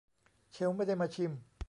[0.51, 1.31] เชลล์ไม่ได้มาชิม